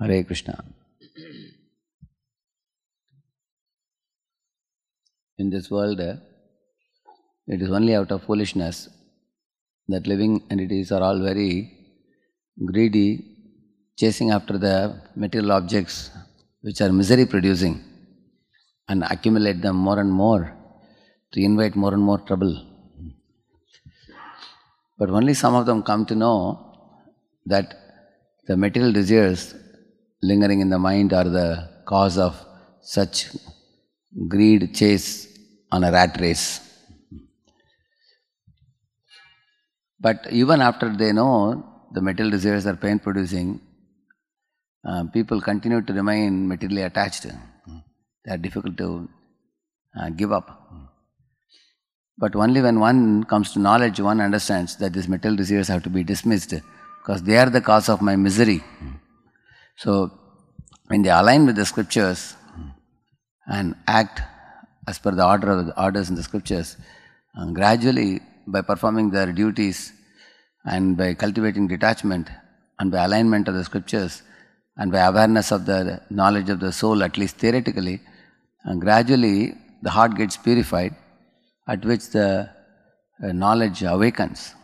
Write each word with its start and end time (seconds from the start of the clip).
Hare 0.00 0.22
Krishna. 0.22 0.64
In 5.38 5.50
this 5.50 5.70
world, 5.70 6.00
uh, 6.00 6.14
it 7.48 7.60
is 7.62 7.70
only 7.70 7.94
out 7.96 8.12
of 8.12 8.22
foolishness 8.22 8.88
that 9.88 10.06
living 10.06 10.42
entities 10.50 10.92
are 10.92 11.02
all 11.02 11.20
very 11.20 11.72
greedy, 12.64 13.08
chasing 13.96 14.30
after 14.30 14.56
the 14.56 15.00
material 15.16 15.50
objects 15.52 16.10
which 16.60 16.80
are 16.80 16.92
misery 16.92 17.26
producing 17.26 17.82
and 18.88 19.02
accumulate 19.02 19.60
them 19.62 19.76
more 19.76 19.98
and 19.98 20.12
more 20.12 20.56
to 21.32 21.40
invite 21.40 21.74
more 21.74 21.92
and 21.92 22.02
more 22.02 22.18
trouble. 22.18 22.54
But 24.96 25.10
only 25.10 25.34
some 25.34 25.56
of 25.56 25.66
them 25.66 25.82
come 25.82 26.06
to 26.06 26.14
know 26.14 26.36
that 27.46 27.74
the 28.46 28.56
material 28.56 28.92
desires 28.92 29.54
lingering 30.22 30.60
in 30.60 30.68
the 30.68 30.78
mind 30.78 31.12
are 31.12 31.28
the 31.28 31.68
cause 31.86 32.18
of 32.18 32.34
such 32.80 33.28
greed 34.26 34.74
chase 34.74 35.26
on 35.70 35.84
a 35.84 35.92
rat 35.92 36.18
race. 36.20 36.60
But 40.00 40.26
even 40.30 40.60
after 40.60 40.94
they 40.96 41.12
know 41.12 41.64
the 41.92 42.00
material 42.00 42.30
desires 42.30 42.66
are 42.66 42.76
pain 42.76 42.98
producing, 42.98 43.60
uh, 44.84 45.04
people 45.12 45.40
continue 45.40 45.82
to 45.82 45.92
remain 45.92 46.46
materially 46.46 46.82
attached. 46.82 47.26
They 48.24 48.32
are 48.32 48.38
difficult 48.38 48.76
to 48.78 49.08
uh, 49.98 50.10
give 50.10 50.32
up. 50.32 50.62
But 52.16 52.34
only 52.34 52.60
when 52.60 52.80
one 52.80 53.24
comes 53.24 53.52
to 53.52 53.58
knowledge, 53.58 54.00
one 54.00 54.20
understands 54.20 54.76
that 54.76 54.92
these 54.92 55.08
material 55.08 55.36
desires 55.36 55.68
have 55.68 55.82
to 55.84 55.90
be 55.90 56.02
dismissed 56.02 56.54
because 57.00 57.22
they 57.22 57.36
are 57.38 57.48
the 57.48 57.60
cause 57.60 57.88
of 57.88 58.02
my 58.02 58.16
misery. 58.16 58.62
So, 59.76 60.17
when 60.88 61.02
they 61.02 61.10
align 61.10 61.46
with 61.46 61.56
the 61.56 61.66
scriptures 61.66 62.34
and 63.46 63.74
act 63.86 64.20
as 64.86 64.98
per 64.98 65.10
the 65.10 65.26
order 65.32 65.50
of 65.52 65.66
the 65.66 65.82
orders 65.82 66.08
in 66.10 66.14
the 66.14 66.22
scriptures, 66.22 66.76
uh, 67.36 67.46
gradually 67.58 68.20
by 68.46 68.62
performing 68.62 69.10
their 69.10 69.30
duties 69.32 69.92
and 70.64 70.96
by 70.96 71.14
cultivating 71.14 71.66
detachment 71.68 72.28
and 72.78 72.90
by 72.90 73.04
alignment 73.04 73.48
of 73.48 73.54
the 73.54 73.64
scriptures 73.64 74.22
and 74.76 74.92
by 74.92 75.00
awareness 75.00 75.50
of 75.52 75.66
the 75.66 76.00
knowledge 76.08 76.48
of 76.48 76.60
the 76.60 76.72
soul, 76.72 77.02
at 77.02 77.16
least 77.18 77.36
theoretically, 77.36 78.00
and 78.64 78.80
gradually 78.80 79.54
the 79.82 79.90
heart 79.90 80.14
gets 80.16 80.36
purified, 80.36 80.94
at 81.66 81.84
which 81.84 82.10
the 82.10 82.48
uh, 83.22 83.32
knowledge 83.32 83.82
awakens. 83.82 84.54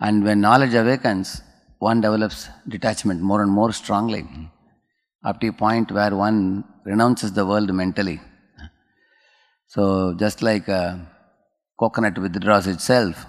And 0.00 0.24
when 0.24 0.40
knowledge 0.40 0.74
awakens, 0.74 1.42
one 1.78 2.00
develops 2.00 2.48
detachment 2.68 3.20
more 3.20 3.42
and 3.42 3.50
more 3.50 3.72
strongly, 3.72 4.26
up 5.24 5.40
to 5.40 5.48
a 5.48 5.52
point 5.52 5.90
where 5.92 6.14
one 6.14 6.64
renounces 6.84 7.32
the 7.32 7.46
world 7.46 7.72
mentally. 7.72 8.20
So, 9.66 10.14
just 10.18 10.42
like 10.42 10.68
a 10.68 11.08
coconut 11.78 12.18
withdraws 12.18 12.66
itself, 12.66 13.24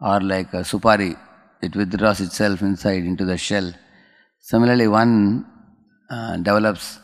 or 0.00 0.20
like 0.20 0.52
a 0.52 0.58
supari, 0.58 1.18
it 1.62 1.74
withdraws 1.74 2.20
itself 2.20 2.60
inside 2.62 3.04
into 3.04 3.24
the 3.24 3.38
shell. 3.38 3.72
Similarly, 4.40 4.88
one 4.88 5.46
uh, 6.10 6.36
develops 6.36 6.98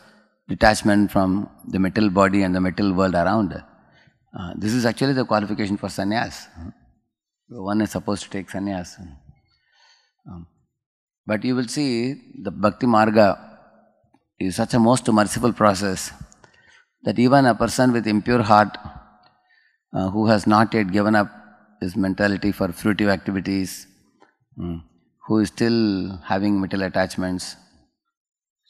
detachment 0.48 1.10
from 1.10 1.48
the 1.68 1.78
metal 1.78 2.10
body 2.10 2.42
and 2.42 2.54
the 2.54 2.60
metal 2.60 2.92
world 2.92 3.14
around. 3.14 3.54
Uh, 3.54 4.52
this 4.56 4.74
is 4.74 4.84
actually 4.84 5.14
the 5.14 5.24
qualification 5.24 5.76
for 5.76 5.88
sannyas. 5.88 6.46
One 7.48 7.80
is 7.80 7.92
supposed 7.92 8.24
to 8.24 8.30
take 8.30 8.50
sannyas. 8.50 8.98
Um, 10.28 10.46
but 11.26 11.44
you 11.44 11.54
will 11.54 11.68
see 11.68 12.14
the 12.42 12.50
bhakti 12.50 12.86
marga 12.86 13.53
is 14.38 14.56
such 14.56 14.74
a 14.74 14.78
most 14.78 15.08
merciful 15.08 15.52
process 15.52 16.12
that 17.04 17.18
even 17.18 17.46
a 17.46 17.54
person 17.54 17.92
with 17.92 18.06
impure 18.06 18.42
heart 18.42 18.76
uh, 19.92 20.10
who 20.10 20.26
has 20.26 20.46
not 20.46 20.74
yet 20.74 20.90
given 20.90 21.14
up 21.14 21.30
his 21.80 21.96
mentality 21.96 22.50
for 22.50 22.68
fruitive 22.68 23.08
activities, 23.08 23.86
mm, 24.58 24.82
who 25.26 25.38
is 25.38 25.48
still 25.48 26.18
having 26.24 26.60
material 26.60 26.88
attachments, 26.88 27.56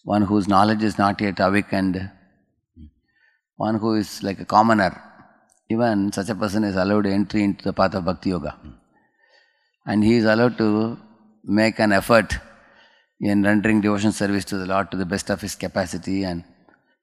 one 0.03 0.23
whose 0.23 0.49
knowledge 0.49 0.83
is 0.83 0.99
not 0.99 1.21
yet 1.21 1.41
awakened, 1.41 2.11
one 3.57 3.77
who 3.77 3.95
is 3.95 4.23
like 4.23 4.41
a 4.41 4.45
commoner, 4.45 5.01
even 5.71 6.13
such 6.13 6.29
a 6.29 6.35
person 6.35 6.65
is 6.65 6.77
allowed 6.77 7.07
entry 7.07 7.43
into 7.43 7.65
the 7.65 7.73
path 7.73 7.95
of 7.95 8.05
bhakti 8.05 8.31
yoga. 8.31 8.59
And 9.87 10.03
he 10.03 10.17
is 10.17 10.25
allowed 10.25 10.59
to 10.59 10.99
make 11.45 11.79
an 11.79 11.93
effort 11.93 12.37
in 13.21 13.43
rendering 13.43 13.81
devotion 13.81 14.13
service 14.13 14.45
to 14.47 14.59
the 14.59 14.67
Lord 14.67 14.91
to 14.91 14.97
the 14.97 15.07
best 15.07 15.31
of 15.31 15.41
his 15.41 15.55
capacity, 15.55 16.25
and 16.25 16.45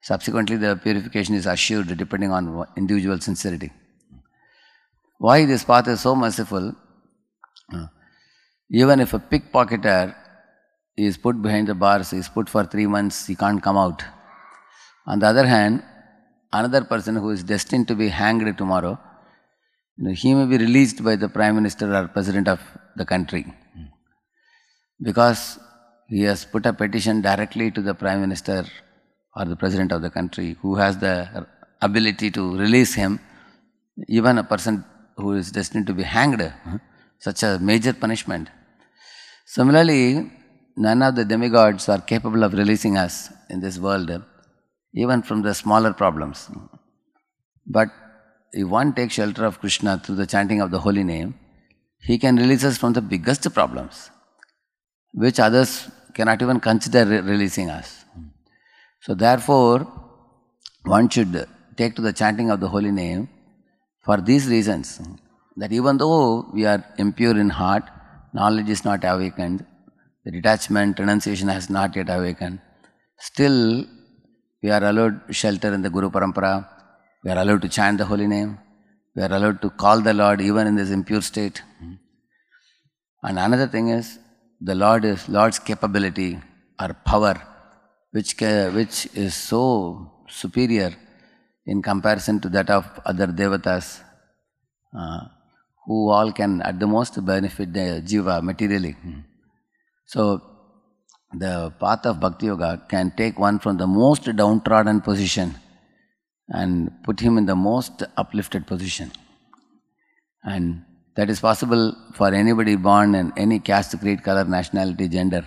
subsequently 0.02 0.56
the 0.56 0.76
purification 0.76 1.34
is 1.34 1.46
assured 1.46 1.96
depending 1.96 2.30
on 2.30 2.66
individual 2.76 3.20
sincerity. 3.20 3.70
Why 5.18 5.44
this 5.46 5.64
path 5.64 5.88
is 5.88 6.00
so 6.00 6.14
merciful? 6.14 6.74
Uh, 7.72 7.86
even 8.70 9.00
if 9.00 9.14
a 9.14 9.18
pickpocketer 9.18 10.14
is 10.96 11.16
put 11.16 11.40
behind 11.40 11.68
the 11.68 11.74
bars, 11.74 12.12
is 12.12 12.28
put 12.28 12.48
for 12.48 12.64
three 12.64 12.86
months, 12.86 13.26
he 13.26 13.34
can't 13.34 13.62
come 13.62 13.76
out. 13.76 14.02
On 15.06 15.18
the 15.18 15.26
other 15.26 15.46
hand, 15.46 15.82
another 16.52 16.84
person 16.84 17.16
who 17.16 17.30
is 17.30 17.42
destined 17.42 17.88
to 17.88 17.94
be 17.94 18.08
hanged 18.08 18.56
tomorrow, 18.58 18.98
you 19.96 20.04
know, 20.04 20.12
he 20.12 20.34
may 20.34 20.46
be 20.46 20.58
released 20.62 21.02
by 21.02 21.16
the 21.16 21.28
Prime 21.28 21.54
Minister 21.54 21.94
or 21.94 22.08
President 22.08 22.48
of 22.48 22.60
the 22.96 23.04
country 23.04 23.46
because 25.02 25.58
he 26.14 26.22
has 26.30 26.40
put 26.52 26.64
a 26.70 26.74
petition 26.80 27.16
directly 27.28 27.66
to 27.76 27.80
the 27.88 27.94
Prime 28.02 28.20
Minister 28.20 28.64
or 29.36 29.44
the 29.52 29.56
President 29.62 29.92
of 29.96 30.02
the 30.02 30.10
country 30.18 30.48
who 30.62 30.72
has 30.82 30.98
the 30.98 31.46
ability 31.80 32.30
to 32.30 32.42
release 32.64 32.94
him. 33.02 33.18
Even 34.08 34.38
a 34.38 34.44
person 34.44 34.84
who 35.16 35.32
is 35.40 35.50
destined 35.58 35.86
to 35.86 35.94
be 35.94 36.02
hanged, 36.02 36.42
such 37.18 37.42
a 37.42 37.58
major 37.70 37.94
punishment. 38.04 38.48
Similarly, 39.46 40.30
none 40.76 41.02
of 41.02 41.14
the 41.14 41.24
demigods 41.24 41.88
are 41.88 42.00
capable 42.12 42.42
of 42.44 42.52
releasing 42.52 42.96
us 42.96 43.30
in 43.48 43.60
this 43.60 43.78
world, 43.78 44.10
even 44.94 45.22
from 45.22 45.42
the 45.42 45.54
smaller 45.54 45.92
problems. 45.92 46.50
But 47.66 47.88
if 48.52 48.68
one 48.68 48.92
takes 48.92 49.14
shelter 49.14 49.44
of 49.46 49.60
Krishna 49.60 49.98
through 49.98 50.16
the 50.16 50.26
chanting 50.26 50.60
of 50.60 50.70
the 50.70 50.80
holy 50.80 51.04
name, 51.04 51.34
he 52.00 52.18
can 52.18 52.36
release 52.36 52.64
us 52.64 52.76
from 52.76 52.92
the 52.92 53.00
biggest 53.00 53.52
problems, 53.54 54.10
which 55.12 55.38
others 55.38 55.90
cannot 56.14 56.40
even 56.42 56.60
consider 56.60 57.04
re- 57.04 57.20
releasing 57.20 57.70
us. 57.70 58.04
So, 59.00 59.14
therefore, 59.14 59.86
one 60.84 61.08
should 61.08 61.46
take 61.76 61.96
to 61.96 62.02
the 62.02 62.12
chanting 62.12 62.50
of 62.50 62.60
the 62.60 62.68
holy 62.68 62.92
name 62.92 63.28
for 64.04 64.16
these 64.20 64.46
reasons 64.48 65.00
that 65.56 65.72
even 65.72 65.96
though 65.98 66.48
we 66.52 66.64
are 66.66 66.84
impure 66.98 67.36
in 67.38 67.50
heart, 67.50 67.84
knowledge 68.32 68.68
is 68.68 68.84
not 68.84 69.04
awakened, 69.04 69.64
the 70.24 70.30
detachment, 70.30 70.98
renunciation 70.98 71.48
has 71.48 71.68
not 71.68 71.94
yet 71.96 72.08
awakened, 72.08 72.60
still 73.18 73.84
we 74.62 74.70
are 74.70 74.84
allowed 74.84 75.20
shelter 75.30 75.72
in 75.74 75.82
the 75.82 75.90
Guru 75.90 76.10
Parampara, 76.10 76.68
we 77.24 77.30
are 77.30 77.38
allowed 77.38 77.62
to 77.62 77.68
chant 77.68 77.98
the 77.98 78.04
holy 78.04 78.26
name, 78.26 78.58
we 79.14 79.22
are 79.22 79.32
allowed 79.32 79.60
to 79.62 79.70
call 79.70 80.00
the 80.00 80.14
Lord 80.14 80.40
even 80.40 80.66
in 80.66 80.76
this 80.76 80.90
impure 80.90 81.22
state. 81.22 81.62
And 83.24 83.38
another 83.38 83.66
thing 83.66 83.88
is, 83.88 84.18
the 84.64 84.74
Lord 84.74 85.04
is 85.04 85.28
Lord's 85.28 85.58
capability 85.58 86.38
or 86.80 86.94
power, 87.04 87.34
which, 88.12 88.34
which 88.40 89.08
is 89.14 89.34
so 89.34 90.10
superior 90.28 90.92
in 91.66 91.82
comparison 91.82 92.40
to 92.40 92.48
that 92.50 92.70
of 92.70 92.84
other 93.04 93.26
devatas, 93.26 94.00
uh, 94.96 95.20
who 95.86 96.10
all 96.10 96.32
can 96.32 96.62
at 96.62 96.78
the 96.78 96.86
most 96.86 97.24
benefit 97.24 97.72
the 97.72 98.02
jiva 98.06 98.42
materially. 98.42 98.96
So, 100.06 100.42
the 101.34 101.72
path 101.80 102.04
of 102.06 102.20
bhakti 102.20 102.46
yoga 102.46 102.82
can 102.88 103.12
take 103.16 103.38
one 103.38 103.58
from 103.58 103.78
the 103.78 103.86
most 103.86 104.24
downtrodden 104.36 105.00
position 105.00 105.54
and 106.48 106.92
put 107.04 107.18
him 107.20 107.38
in 107.38 107.46
the 107.46 107.56
most 107.56 108.02
uplifted 108.16 108.66
position. 108.66 109.10
And 110.44 110.84
that 111.16 111.28
is 111.28 111.40
possible 111.40 111.94
for 112.14 112.28
anybody 112.32 112.76
born 112.76 113.14
in 113.14 113.32
any 113.36 113.58
caste, 113.58 113.98
creed, 114.00 114.22
color, 114.22 114.44
nationality, 114.44 115.08
gender. 115.08 115.44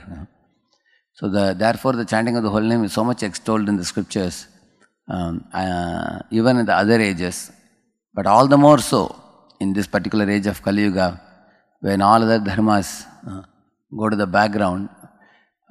So, 1.13 1.29
the, 1.29 1.55
therefore, 1.57 1.93
the 1.93 2.05
chanting 2.05 2.35
of 2.37 2.43
the 2.43 2.49
holy 2.49 2.67
name 2.67 2.83
is 2.83 2.93
so 2.93 3.03
much 3.03 3.23
extolled 3.23 3.67
in 3.69 3.77
the 3.77 3.85
scriptures, 3.85 4.47
um, 5.07 5.45
uh, 5.53 6.19
even 6.29 6.57
in 6.57 6.65
the 6.65 6.75
other 6.75 6.99
ages, 6.99 7.51
but 8.13 8.27
all 8.27 8.47
the 8.47 8.57
more 8.57 8.79
so 8.79 9.15
in 9.59 9.73
this 9.73 9.87
particular 9.87 10.29
age 10.29 10.47
of 10.47 10.61
Kali 10.61 10.83
Yuga, 10.83 11.21
when 11.79 12.01
all 12.01 12.21
other 12.21 12.39
dharmas 12.39 13.05
uh, 13.27 13.43
go 13.97 14.09
to 14.09 14.15
the 14.15 14.27
background, 14.27 14.89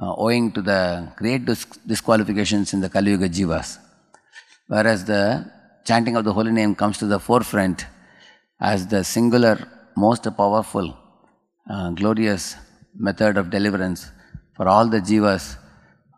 uh, 0.01 0.15
owing 0.17 0.51
to 0.53 0.63
the 0.63 1.13
great 1.17 1.45
dis- 1.45 1.67
disqualifications 1.87 2.73
in 2.73 2.81
the 2.81 2.89
Kali 2.89 3.13
Yuga 3.13 3.29
jivas. 3.29 3.79
Whereas 4.67 5.05
the 5.05 5.51
chanting 5.85 6.17
of 6.17 6.25
the 6.25 6.33
holy 6.33 6.53
name 6.53 6.75
comes 6.75 6.99
to 6.99 7.07
the 7.07 7.21
forefront 7.21 7.87
as 8.61 8.87
the 8.87 9.05
singular, 9.05 9.69
most 9.97 10.25
powerful, 10.37 10.97
uh, 11.69 11.91
glorious 11.91 12.57
method 12.95 13.37
of 13.37 13.51
deliverance 13.51 14.11
for 14.57 14.69
all 14.69 14.87
the 14.89 15.01
jivas 15.01 15.57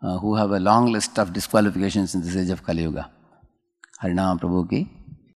uh, 0.03 0.17
who 0.19 0.35
have 0.35 0.51
a 0.51 0.59
long 0.59 0.91
list 0.91 1.17
of 1.19 1.33
disqualifications 1.33 2.15
in 2.15 2.21
this 2.21 2.35
age 2.35 2.49
of 2.49 2.63
Kali 2.63 2.83
Yuga. 2.83 3.09
Harinama 4.01 4.39
Prabhu 4.39 4.69
ki 4.69 4.96